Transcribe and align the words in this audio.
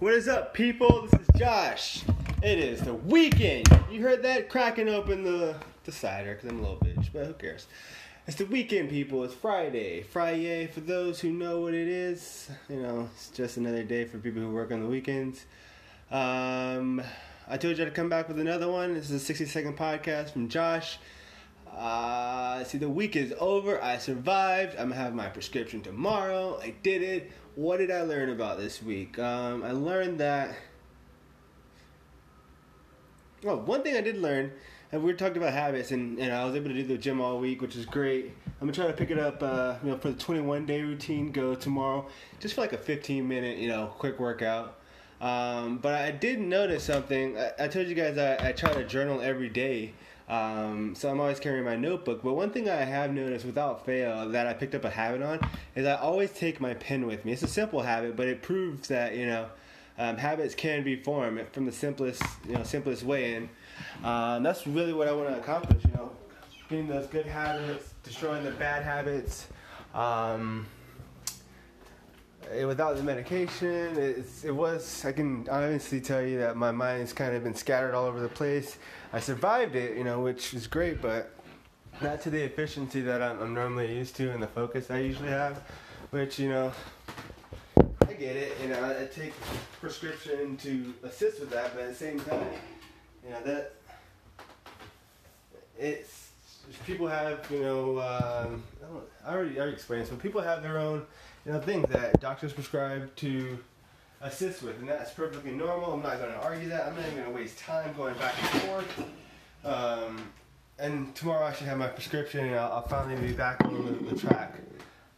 What 0.00 0.12
is 0.12 0.26
up, 0.28 0.54
people? 0.54 1.02
This 1.06 1.20
is 1.20 1.26
Josh. 1.36 2.02
It 2.42 2.58
is 2.58 2.80
the 2.80 2.94
weekend. 2.94 3.68
You 3.90 4.02
heard 4.02 4.22
that 4.24 4.48
cracking 4.48 4.88
open 4.88 5.22
the 5.22 5.54
the 5.84 5.92
cider 5.92 6.34
because 6.34 6.50
I'm 6.50 6.58
a 6.58 6.62
little 6.62 6.78
bitch, 6.78 7.10
but 7.12 7.26
who 7.26 7.32
cares? 7.34 7.66
It's 8.26 8.36
the 8.36 8.44
weekend, 8.46 8.90
people. 8.90 9.22
It's 9.22 9.34
Friday. 9.34 10.02
Friday, 10.02 10.66
for 10.66 10.80
those 10.80 11.20
who 11.20 11.30
know 11.30 11.60
what 11.60 11.74
it 11.74 11.86
is, 11.86 12.50
you 12.68 12.82
know, 12.82 13.08
it's 13.14 13.28
just 13.30 13.56
another 13.56 13.84
day 13.84 14.04
for 14.04 14.18
people 14.18 14.42
who 14.42 14.50
work 14.50 14.72
on 14.72 14.80
the 14.80 14.88
weekends. 14.88 15.44
Um, 16.10 17.00
I 17.48 17.56
told 17.56 17.78
you 17.78 17.84
to 17.84 17.90
come 17.90 18.08
back 18.08 18.26
with 18.26 18.40
another 18.40 18.70
one. 18.70 18.94
This 18.94 19.10
is 19.10 19.22
a 19.22 19.24
60 19.24 19.46
second 19.46 19.76
podcast 19.76 20.30
from 20.32 20.48
Josh. 20.48 20.98
Uh, 21.76 22.62
see, 22.64 22.78
the 22.78 22.88
week 22.88 23.16
is 23.16 23.34
over. 23.40 23.82
I 23.82 23.98
survived. 23.98 24.76
I'm 24.78 24.90
gonna 24.90 25.00
have 25.00 25.14
my 25.14 25.26
prescription 25.26 25.82
tomorrow. 25.82 26.60
I 26.62 26.74
did 26.82 27.02
it. 27.02 27.32
What 27.56 27.78
did 27.78 27.90
I 27.90 28.02
learn 28.02 28.30
about 28.30 28.58
this 28.58 28.82
week? 28.82 29.18
Um, 29.18 29.62
I 29.64 29.72
learned 29.72 30.20
that. 30.20 30.54
Well, 33.42 33.60
one 33.60 33.82
thing 33.82 33.96
I 33.96 34.00
did 34.00 34.16
learn, 34.18 34.52
and 34.92 35.02
we 35.02 35.12
talked 35.12 35.36
about 35.36 35.52
habits, 35.52 35.90
and, 35.90 36.18
and 36.18 36.32
I 36.32 36.44
was 36.44 36.54
able 36.54 36.68
to 36.68 36.74
do 36.74 36.84
the 36.84 36.96
gym 36.96 37.20
all 37.20 37.38
week, 37.38 37.60
which 37.60 37.76
is 37.76 37.84
great. 37.86 38.32
I'm 38.46 38.68
gonna 38.68 38.72
try 38.72 38.86
to 38.86 38.92
pick 38.92 39.10
it 39.10 39.18
up, 39.18 39.42
uh, 39.42 39.74
you 39.82 39.90
know, 39.90 39.98
for 39.98 40.10
the 40.10 40.18
21 40.18 40.66
day 40.66 40.82
routine. 40.82 41.32
Go 41.32 41.54
tomorrow, 41.54 42.06
just 42.40 42.54
for 42.54 42.60
like 42.60 42.72
a 42.72 42.78
15 42.78 43.26
minute, 43.26 43.58
you 43.58 43.68
know, 43.68 43.92
quick 43.98 44.20
workout. 44.20 44.78
Um, 45.20 45.78
but 45.78 45.94
I 45.94 46.12
did 46.12 46.40
notice 46.40 46.84
something. 46.84 47.36
I, 47.36 47.50
I 47.60 47.68
told 47.68 47.88
you 47.88 47.94
guys 47.94 48.16
I, 48.16 48.48
I 48.48 48.52
try 48.52 48.72
to 48.72 48.84
journal 48.84 49.20
every 49.20 49.48
day. 49.48 49.94
Um, 50.28 50.94
so 50.94 51.10
I'm 51.10 51.20
always 51.20 51.38
carrying 51.38 51.64
my 51.64 51.76
notebook. 51.76 52.22
But 52.22 52.34
one 52.34 52.50
thing 52.50 52.68
I 52.68 52.76
have 52.76 53.12
noticed 53.12 53.44
without 53.44 53.84
fail 53.84 54.28
that 54.30 54.46
I 54.46 54.54
picked 54.54 54.74
up 54.74 54.84
a 54.84 54.90
habit 54.90 55.22
on 55.22 55.40
is 55.74 55.86
I 55.86 55.94
always 55.94 56.30
take 56.32 56.60
my 56.60 56.74
pen 56.74 57.06
with 57.06 57.24
me. 57.24 57.32
It's 57.32 57.42
a 57.42 57.48
simple 57.48 57.82
habit, 57.82 58.16
but 58.16 58.26
it 58.26 58.42
proves 58.42 58.88
that 58.88 59.14
you 59.14 59.26
know 59.26 59.48
um, 59.98 60.16
habits 60.16 60.54
can 60.54 60.82
be 60.82 60.96
formed 60.96 61.46
from 61.52 61.66
the 61.66 61.72
simplest 61.72 62.22
you 62.46 62.54
know 62.54 62.62
simplest 62.62 63.02
way. 63.02 63.34
And 63.34 63.48
um, 64.02 64.42
that's 64.42 64.66
really 64.66 64.92
what 64.92 65.08
I 65.08 65.12
want 65.12 65.28
to 65.28 65.38
accomplish. 65.38 65.84
You 65.84 65.90
know, 65.92 66.10
getting 66.68 66.88
those 66.88 67.06
good 67.06 67.26
habits, 67.26 67.92
destroying 68.02 68.44
the 68.44 68.52
bad 68.52 68.82
habits. 68.82 69.48
Um, 72.50 72.66
without 72.66 72.96
the 72.96 73.02
medication, 73.02 73.96
it's, 73.96 74.44
it 74.44 74.50
was. 74.50 75.04
I 75.04 75.12
can 75.12 75.48
honestly 75.50 76.00
tell 76.00 76.22
you 76.22 76.38
that 76.38 76.56
my 76.56 76.70
mind's 76.70 77.12
kind 77.12 77.34
of 77.34 77.44
been 77.44 77.54
scattered 77.54 77.94
all 77.94 78.06
over 78.06 78.20
the 78.20 78.28
place. 78.28 78.78
I 79.12 79.20
survived 79.20 79.76
it, 79.76 79.96
you 79.96 80.04
know, 80.04 80.20
which 80.20 80.54
is 80.54 80.66
great, 80.66 81.00
but 81.00 81.30
not 82.00 82.20
to 82.22 82.30
the 82.30 82.42
efficiency 82.42 83.00
that 83.02 83.22
I'm, 83.22 83.40
I'm 83.40 83.54
normally 83.54 83.96
used 83.96 84.16
to 84.16 84.30
and 84.30 84.42
the 84.42 84.48
focus 84.48 84.90
I 84.90 84.98
usually 84.98 85.30
have. 85.30 85.62
Which 86.10 86.38
you 86.38 86.48
know, 86.48 86.72
I 87.76 88.12
get 88.12 88.36
it. 88.36 88.52
You 88.62 88.68
know, 88.68 88.84
I 88.84 89.06
take 89.06 89.32
prescription 89.80 90.56
to 90.58 90.94
assist 91.02 91.40
with 91.40 91.50
that, 91.50 91.74
but 91.74 91.84
at 91.84 91.88
the 91.90 91.94
same 91.94 92.20
time, 92.20 92.46
you 93.24 93.30
know 93.30 93.42
that 93.44 93.72
it's 95.78 96.23
people 96.86 97.06
have 97.06 97.46
you 97.50 97.60
know 97.60 97.98
um, 98.00 98.62
I, 99.24 99.32
already 99.32 99.56
I 99.56 99.60
already 99.60 99.72
explained. 99.72 100.06
So 100.06 100.16
people 100.16 100.40
have 100.40 100.62
their 100.62 100.78
own 100.78 101.06
you 101.46 101.52
know 101.52 101.60
things 101.60 101.88
that 101.90 102.20
doctors 102.20 102.52
prescribe 102.52 103.14
to 103.16 103.58
assist 104.20 104.62
with, 104.62 104.78
and 104.78 104.88
that's 104.88 105.12
perfectly 105.12 105.52
normal. 105.52 105.92
I'm 105.92 106.02
not 106.02 106.18
going 106.18 106.32
to 106.32 106.40
argue 106.40 106.68
that. 106.70 106.86
I'm 106.86 106.96
not 106.96 107.04
even 107.06 107.18
going 107.18 107.30
to 107.30 107.34
waste 107.34 107.58
time 107.58 107.94
going 107.96 108.14
back 108.14 108.34
and 108.40 108.62
forth. 108.62 109.04
Um, 109.64 110.30
and 110.78 111.14
tomorrow 111.14 111.46
I 111.46 111.52
should 111.52 111.66
have 111.66 111.78
my 111.78 111.86
prescription, 111.86 112.46
and 112.46 112.56
I'll, 112.56 112.72
I'll 112.72 112.88
finally 112.88 113.20
be 113.20 113.32
back 113.32 113.62
on 113.64 113.84
the, 113.84 114.14
the, 114.14 114.18
track 114.18 114.54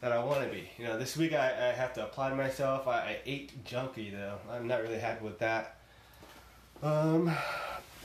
that 0.00 0.12
I 0.12 0.22
want 0.22 0.44
to 0.44 0.48
be. 0.48 0.68
You 0.78 0.84
know, 0.84 0.98
this 0.98 1.16
week 1.16 1.32
I, 1.32 1.46
I 1.46 1.72
have 1.72 1.94
to 1.94 2.04
apply 2.04 2.30
to 2.30 2.36
myself. 2.36 2.86
I, 2.86 2.98
I, 2.98 3.16
ate 3.24 3.64
junky 3.64 4.12
though. 4.12 4.38
I'm 4.50 4.66
not 4.66 4.82
really 4.82 4.98
happy 4.98 5.24
with 5.24 5.38
that. 5.38 5.76
Um, 6.82 7.34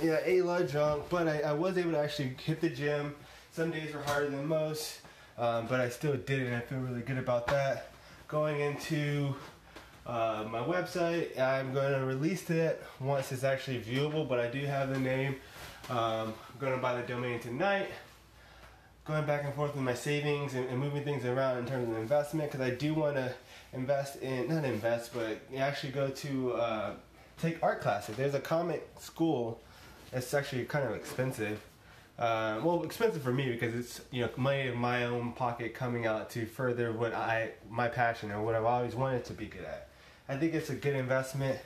yeah, 0.02 0.20
ate 0.24 0.40
a 0.40 0.46
lot 0.46 0.62
of 0.62 0.72
junk, 0.72 1.04
but 1.10 1.28
I, 1.28 1.40
I 1.40 1.54
was 1.54 1.78
able 1.78 1.92
to 1.92 2.00
actually 2.00 2.36
hit 2.44 2.62
the 2.62 2.70
gym. 2.70 3.16
Some 3.52 3.72
days 3.72 3.94
were 3.94 4.02
harder 4.02 4.30
than 4.30 4.46
most, 4.46 5.00
um, 5.38 5.68
but 5.68 5.80
I 5.80 5.90
still 5.90 6.14
did 6.14 6.40
it, 6.42 6.48
and 6.48 6.56
I 6.56 6.62
feel 6.62 6.80
really 6.80 7.02
good 7.02 7.18
about 7.18 7.48
that. 7.48 7.92
Going 8.28 8.60
into 8.60 9.36
uh, 10.06 10.46
my 10.50 10.60
website. 10.60 11.40
I'm 11.40 11.74
going 11.74 11.94
to 11.94 12.06
release 12.06 12.50
it 12.50 12.84
once 13.00 13.32
it's 13.32 13.44
actually 13.44 13.82
viewable, 13.82 14.28
but 14.28 14.40
I 14.40 14.48
do 14.48 14.60
have 14.66 14.90
the 14.90 15.00
name. 15.00 15.36
Um, 15.90 16.34
I'm 16.52 16.60
going 16.60 16.74
to 16.74 16.82
buy 16.82 17.00
the 17.00 17.08
domain 17.08 17.40
tonight. 17.40 17.90
Going 19.06 19.26
back 19.26 19.44
and 19.44 19.54
forth 19.54 19.76
with 19.76 19.84
my 19.84 19.94
savings 19.94 20.54
and, 20.54 20.68
and 20.70 20.80
moving 20.80 21.04
things 21.04 21.26
around 21.26 21.58
in 21.58 21.66
terms 21.66 21.90
of 21.90 21.98
investment 21.98 22.52
because 22.52 22.66
I 22.66 22.72
do 22.72 22.94
want 22.94 23.16
to 23.16 23.34
invest 23.74 24.22
in, 24.22 24.48
not 24.48 24.64
invest, 24.64 25.14
but 25.14 25.42
actually 25.58 25.92
go 25.92 26.10
to 26.10 26.54
uh, 26.54 26.92
take 27.38 27.62
art 27.62 27.82
classes. 27.82 28.16
There's 28.16 28.34
a 28.34 28.40
comic 28.40 28.90
school. 29.00 29.60
It's 30.14 30.34
actually 30.34 30.66
kind 30.66 30.86
of 30.86 30.96
expensive. 30.96 31.60
Uh, 32.20 32.60
well, 32.64 32.84
expensive 32.84 33.24
for 33.24 33.34
me 33.34 33.52
because 33.52 33.74
it's 33.74 34.02
you 34.12 34.22
know 34.22 34.30
money 34.38 34.68
in 34.68 34.78
my 34.78 35.06
own 35.06 35.34
pocket 35.34 35.74
coming 35.74 36.06
out 36.06 36.30
to 36.30 36.46
further 36.46 36.92
what 36.92 37.14
I 37.14 37.52
my 37.70 37.88
passion 37.88 38.32
or 38.32 38.44
what 38.44 38.54
I've 38.54 38.66
always 38.66 38.94
wanted 38.94 39.26
to 39.26 39.34
be 39.34 39.48
good 39.48 39.66
at. 39.66 39.88
I 40.30 40.38
think 40.38 40.54
it's 40.54 40.70
a 40.70 40.76
good 40.76 40.96
investment, 40.96 41.60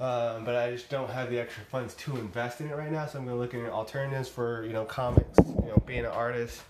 um, 0.00 0.44
but 0.44 0.56
I 0.56 0.72
just 0.72 0.90
don't 0.90 1.08
have 1.08 1.30
the 1.30 1.38
extra 1.38 1.64
funds 1.64 1.94
to 1.94 2.16
invest 2.16 2.60
in 2.60 2.68
it 2.68 2.76
right 2.76 2.90
now. 2.90 3.06
So 3.06 3.18
I'm 3.18 3.24
going 3.24 3.36
to 3.36 3.40
look 3.40 3.54
at 3.54 3.72
alternatives 3.72 4.28
for 4.28 4.64
you 4.64 4.72
know 4.72 4.84
comics, 4.84 5.38
you 5.38 5.68
know 5.68 5.82
being 5.86 6.00
an 6.00 6.06
artist, 6.06 6.62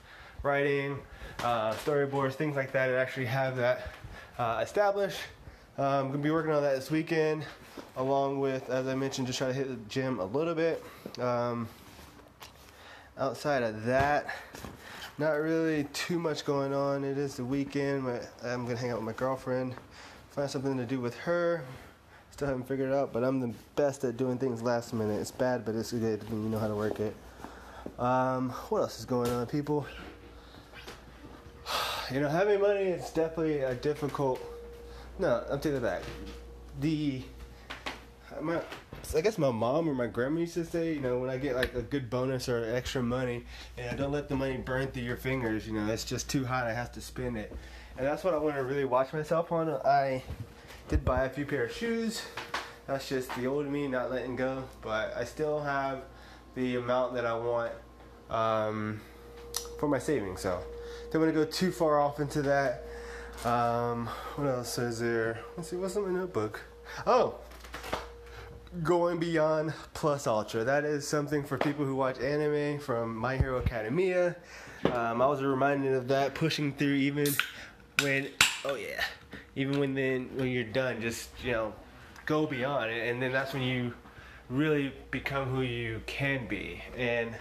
writing, 0.42 0.98
uh, 1.42 1.72
storyboards, 1.72 2.34
things 2.34 2.56
like 2.56 2.72
that. 2.72 2.90
And 2.90 2.98
actually 2.98 3.26
have 3.26 3.56
that 3.56 3.88
uh, 4.38 4.60
established. 4.62 5.18
Um, 5.78 5.84
I'm 5.84 6.08
going 6.08 6.12
to 6.12 6.18
be 6.18 6.30
working 6.30 6.52
on 6.52 6.62
that 6.62 6.74
this 6.74 6.90
weekend, 6.90 7.44
along 7.96 8.40
with, 8.40 8.68
as 8.68 8.86
I 8.86 8.94
mentioned, 8.94 9.26
just 9.26 9.38
try 9.38 9.48
to 9.48 9.54
hit 9.54 9.68
the 9.68 9.76
gym 9.88 10.20
a 10.20 10.24
little 10.24 10.54
bit. 10.54 10.82
Um, 11.18 11.68
outside 13.18 13.62
of 13.62 13.84
that, 13.84 14.26
not 15.18 15.32
really 15.32 15.84
too 15.92 16.18
much 16.18 16.44
going 16.44 16.74
on. 16.74 17.04
It 17.04 17.16
is 17.16 17.36
the 17.36 17.44
weekend. 17.44 18.06
I'm 18.44 18.64
going 18.64 18.76
to 18.76 18.82
hang 18.82 18.90
out 18.90 18.96
with 18.96 19.06
my 19.06 19.12
girlfriend 19.12 19.74
find 20.32 20.50
something 20.50 20.78
to 20.78 20.86
do 20.86 20.98
with 20.98 21.14
her. 21.18 21.62
Still 22.30 22.48
haven't 22.48 22.66
figured 22.66 22.90
it 22.90 22.94
out, 22.94 23.12
but 23.12 23.22
I'm 23.22 23.38
the 23.38 23.52
best 23.76 24.02
at 24.04 24.16
doing 24.16 24.38
things 24.38 24.62
last 24.62 24.94
minute. 24.94 25.20
It's 25.20 25.30
bad, 25.30 25.64
but 25.64 25.74
it's 25.74 25.92
good 25.92 26.28
when 26.30 26.42
you 26.42 26.48
know 26.48 26.58
how 26.58 26.68
to 26.68 26.74
work 26.74 26.98
it. 27.00 27.14
Um, 27.98 28.48
what 28.70 28.80
else 28.80 28.98
is 28.98 29.04
going 29.04 29.30
on, 29.30 29.46
people? 29.46 29.86
You 32.10 32.20
know, 32.20 32.28
having 32.28 32.60
money 32.60 32.80
is 32.80 33.08
definitely 33.10 33.60
a 33.60 33.74
difficult. 33.74 34.38
No, 35.18 35.44
I'm 35.50 35.60
taking 35.60 35.80
that 35.80 35.82
back. 35.82 36.02
The 36.80 37.22
my, 38.40 38.60
I 39.14 39.20
guess 39.20 39.36
my 39.36 39.50
mom 39.50 39.88
or 39.88 39.94
my 39.94 40.06
grandma 40.06 40.40
used 40.40 40.54
to 40.54 40.64
say, 40.64 40.94
you 40.94 41.00
know, 41.00 41.18
when 41.18 41.28
I 41.28 41.36
get 41.36 41.54
like 41.54 41.74
a 41.74 41.82
good 41.82 42.08
bonus 42.08 42.48
or 42.48 42.64
extra 42.74 43.02
money, 43.02 43.44
and 43.76 43.92
know, 43.92 44.04
don't 44.04 44.12
let 44.12 44.28
the 44.28 44.36
money 44.36 44.56
burn 44.56 44.88
through 44.88 45.02
your 45.02 45.18
fingers. 45.18 45.66
You 45.66 45.74
know, 45.74 45.92
it's 45.92 46.04
just 46.04 46.30
too 46.30 46.46
hot. 46.46 46.66
I 46.66 46.72
have 46.72 46.92
to 46.92 47.00
spend 47.00 47.36
it 47.36 47.52
and 47.96 48.06
that's 48.06 48.24
what 48.24 48.34
I 48.34 48.38
want 48.38 48.56
to 48.56 48.64
really 48.64 48.84
watch 48.84 49.12
myself 49.12 49.52
on. 49.52 49.68
I 49.68 50.22
did 50.88 51.04
buy 51.04 51.24
a 51.24 51.28
few 51.28 51.44
pair 51.44 51.64
of 51.64 51.72
shoes. 51.72 52.22
That's 52.86 53.08
just 53.08 53.34
the 53.36 53.46
old 53.46 53.66
me 53.66 53.86
not 53.86 54.10
letting 54.10 54.36
go, 54.36 54.64
but 54.80 55.14
I 55.16 55.24
still 55.24 55.60
have 55.60 56.02
the 56.54 56.76
amount 56.76 57.14
that 57.14 57.26
I 57.26 57.34
want 57.34 57.72
um, 58.30 59.00
for 59.78 59.88
my 59.88 59.98
savings. 59.98 60.40
So 60.40 60.62
don't 61.10 61.22
want 61.22 61.32
to 61.32 61.44
go 61.44 61.48
too 61.48 61.70
far 61.70 62.00
off 62.00 62.18
into 62.18 62.42
that. 62.42 62.86
Um, 63.44 64.06
what 64.36 64.46
else 64.46 64.78
is 64.78 65.00
there? 65.00 65.40
Let's 65.56 65.70
see, 65.70 65.76
what's 65.76 65.96
in 65.96 66.02
my 66.02 66.20
notebook? 66.20 66.60
Oh, 67.06 67.36
going 68.82 69.18
beyond 69.18 69.74
plus 69.94 70.26
ultra. 70.26 70.64
That 70.64 70.84
is 70.84 71.06
something 71.06 71.44
for 71.44 71.58
people 71.58 71.84
who 71.84 71.96
watch 71.96 72.20
anime 72.20 72.78
from 72.78 73.16
My 73.16 73.36
Hero 73.36 73.60
Academia. 73.60 74.36
Um, 74.84 75.20
I 75.20 75.26
was 75.26 75.42
reminded 75.42 75.94
of 75.94 76.08
that, 76.08 76.34
pushing 76.34 76.72
through 76.74 76.94
even 76.94 77.26
when 78.00 78.28
oh 78.64 78.74
yeah, 78.74 79.02
even 79.56 79.78
when 79.78 79.94
then 79.94 80.30
when 80.36 80.48
you're 80.48 80.64
done, 80.64 81.00
just 81.00 81.30
you 81.42 81.52
know, 81.52 81.72
go 82.26 82.46
beyond, 82.46 82.90
and 82.90 83.20
then 83.20 83.32
that's 83.32 83.52
when 83.52 83.62
you 83.62 83.92
really 84.48 84.92
become 85.10 85.48
who 85.48 85.62
you 85.62 86.00
can 86.06 86.46
be. 86.46 86.82
And 86.96 87.34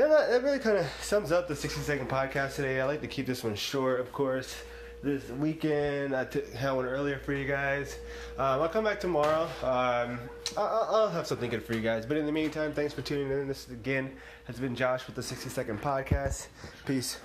and 0.00 0.12
that, 0.12 0.30
that 0.30 0.42
really 0.42 0.58
kind 0.58 0.78
of 0.78 0.86
sums 1.00 1.30
up 1.30 1.46
the 1.46 1.54
60 1.54 1.80
second 1.82 2.08
podcast 2.08 2.56
today. 2.56 2.80
I 2.80 2.86
like 2.86 3.00
to 3.02 3.08
keep 3.08 3.26
this 3.26 3.44
one 3.44 3.54
short, 3.54 4.00
of 4.00 4.12
course. 4.12 4.54
This 5.02 5.28
weekend, 5.30 6.14
I 6.14 6.26
had 6.56 6.72
one 6.72 6.84
earlier 6.84 7.18
for 7.18 7.32
you 7.32 7.46
guys. 7.46 7.98
Um, 8.38 8.60
I'll 8.60 8.68
come 8.68 8.84
back 8.84 9.00
tomorrow. 9.00 9.44
Um, 9.62 10.18
I'll, 10.56 10.88
I'll 10.90 11.08
have 11.08 11.26
something 11.26 11.50
good 11.50 11.64
for 11.64 11.74
you 11.74 11.80
guys. 11.80 12.04
But 12.04 12.18
in 12.18 12.26
the 12.26 12.32
meantime, 12.32 12.72
thanks 12.72 12.92
for 12.92 13.02
tuning 13.02 13.30
in. 13.30 13.48
This 13.48 13.68
again 13.68 14.12
has 14.44 14.58
been 14.58 14.74
Josh 14.74 15.06
with 15.06 15.16
the 15.16 15.22
60 15.22 15.48
second 15.48 15.80
podcast. 15.80 16.48
Peace. 16.86 17.18